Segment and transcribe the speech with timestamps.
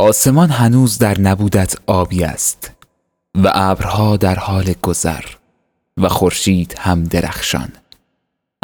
[0.00, 2.70] آسمان هنوز در نبودت آبی است
[3.34, 5.24] و ابرها در حال گذر
[5.96, 7.68] و خورشید هم درخشان.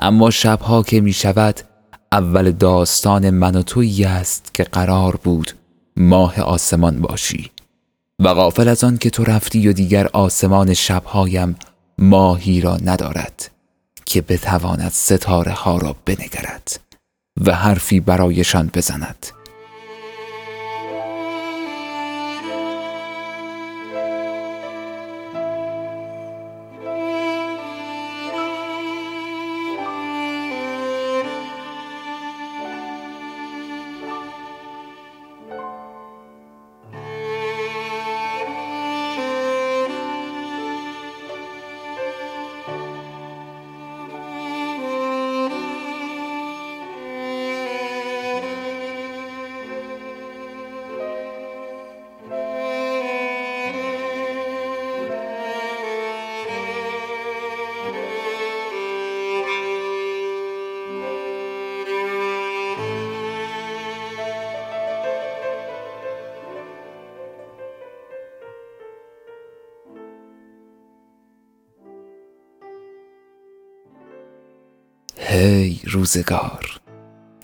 [0.02, 1.60] اما شبها که می شود
[2.12, 5.52] اول داستان من و تویی است که قرار بود
[5.96, 7.50] ماه آسمان باشی.
[8.18, 11.56] و غافل از آن که تو رفتی و دیگر آسمان شبهایم
[11.98, 13.50] ماهی را ندارد
[14.04, 16.80] که بتواند ستاره ها را بنگرد
[17.46, 19.26] و حرفی برایشان بزند.
[75.28, 76.80] هی روزگار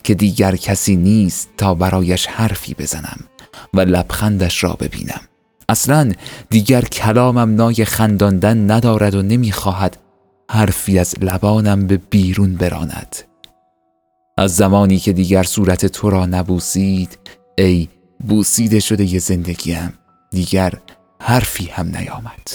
[0.03, 3.21] که دیگر کسی نیست تا برایش حرفی بزنم
[3.75, 5.21] و لبخندش را ببینم.
[5.69, 6.13] اصلا
[6.51, 9.97] دیگر کلامم نای خنداندن ندارد و نمی‌خواهد
[10.51, 13.17] حرفی از لبانم به بیرون براند.
[14.39, 17.19] از زمانی که دیگر صورت تو را نبوسید
[17.59, 17.89] ای
[18.29, 19.99] بوسیده شده ی زندگیم
[20.31, 20.73] دیگر
[21.21, 22.51] حرفی هم نیامد.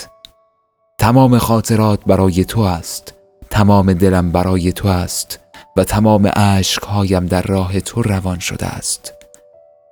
[1.00, 3.17] تمام خاطرات برای تو است.
[3.58, 5.40] تمام دلم برای تو است
[5.78, 9.14] و تمام عشقهایم در راه تو روان شده است.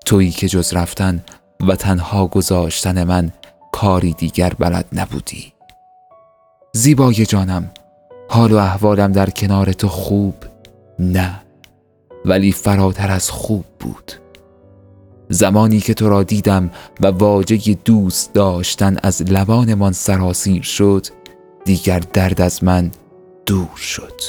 [0.05, 1.23] تویی که جز رفتن
[1.67, 3.31] و تنها گذاشتن من
[3.71, 5.53] کاری دیگر بلد نبودی.
[6.73, 7.71] زیبای جانم
[8.29, 10.35] حال و احوالم در کنار تو خوب
[10.99, 11.41] نه
[12.25, 14.11] ولی فراتر از خوب بود.
[15.29, 21.07] زمانی که تو را دیدم و واجه دوست داشتن از لبانمان سراسیر شد
[21.65, 22.91] دیگر درد از من
[23.45, 24.21] دور شد.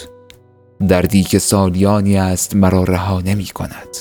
[0.88, 3.96] دردی که سالیانی است مرا رها نمی کند.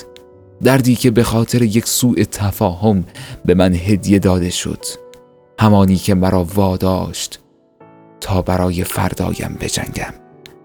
[0.63, 3.05] دردی که به خاطر یک سوء تفاهم
[3.45, 4.85] به من هدیه داده شد.
[5.59, 7.39] همانی که مرا واداشت
[8.21, 10.13] تا برای فردایم بجنگم.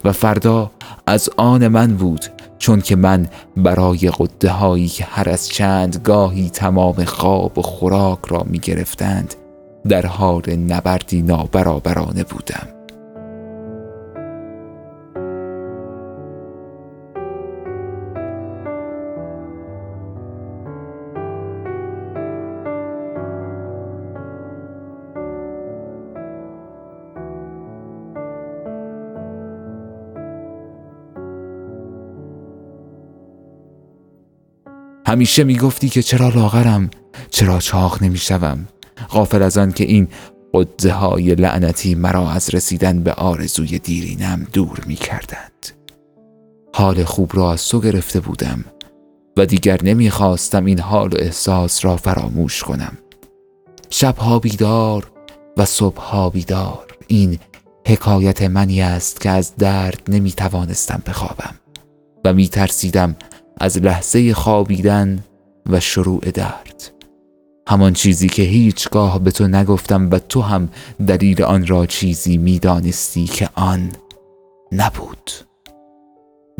[0.05, 0.71] و فردا
[1.07, 2.25] از آن من بود
[2.59, 8.19] چون که من برای قده هایی که هر از چند گاهی تمام خواب و خوراک
[8.29, 9.35] را می گرفتند
[9.89, 12.80] در حال نبردی نابرابرانه بودم.
[35.11, 36.91] همیشه می‌گفتی که چرا لاغرم
[37.31, 38.69] چرا چاق نمی‌شوم
[39.11, 40.09] غافل از آن که این
[40.55, 45.67] قده های لعنتی مرا از رسیدن به آرزوی دیرینم دور می کردند.
[46.75, 48.65] حال خوب را از تو گرفته بودم
[49.37, 52.99] و دیگر نمی‌خواستم این حال و احساس را فراموش کنم
[53.91, 55.11] شبها بیدار
[55.57, 57.39] و صبحها بیدار این
[57.87, 61.55] حکایت منی است که از درد نمی توانستم بخوابم
[62.25, 63.17] و می ترسیدم
[63.57, 65.25] از لحظه خوابیدن
[65.71, 66.91] و شروع درد.
[67.69, 70.69] همان چیزی که هیچگاه به تو نگفتم و تو هم
[71.07, 73.93] دلیل آن را چیزی می‌دانستی که آن
[74.73, 75.31] نبود.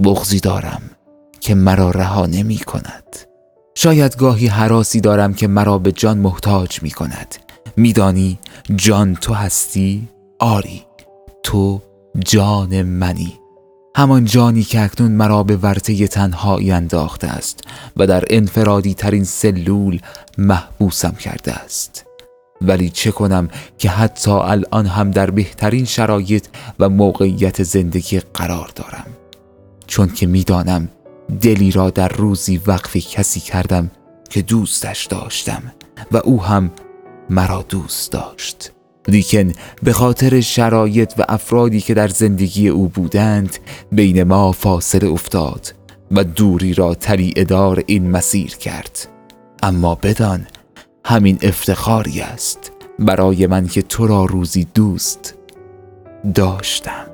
[0.05, 0.83] بغزی دارم
[1.41, 3.17] که مرا رها نمی کند
[3.75, 7.35] شاید گاهی حراسی دارم که مرا به جان محتاج می کند
[7.77, 8.39] میدانی
[8.77, 10.09] جان تو هستی؟
[10.39, 10.83] آری
[11.43, 11.81] تو
[12.19, 13.40] جان منی.
[13.97, 17.61] همان جانی که اکنون مرا به ورطه تنهایی انداخته است
[17.97, 20.01] و در انفرادی ترین سلول
[20.39, 22.07] محبوسم کرده است.
[22.61, 23.49] ولی چه کنم
[23.79, 26.47] که حتی الان هم در بهترین شرایط
[26.79, 29.07] و موقعیت زندگی قرار دارم.
[29.87, 30.89] چون که می‌دانم
[31.41, 33.91] دلی را در روزی وقف کسی کردم
[34.31, 35.63] که دوستش داشتم
[36.13, 36.71] و او هم
[37.31, 38.73] مرا دوست داشت.
[39.09, 39.53] لیکن
[39.83, 43.59] به خاطر شرایط و افرادی که در زندگی او بودند
[43.93, 45.75] بین ما فاصله افتاد
[46.11, 46.97] و دوری را
[47.37, 49.09] ادار این مسیر کرد.
[49.63, 50.47] اما بدان
[51.05, 55.35] همین افتخاری است برای من که تو را روزی دوست
[56.35, 57.10] داشتم.